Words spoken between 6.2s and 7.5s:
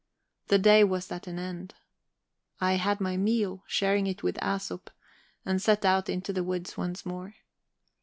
the woods once more.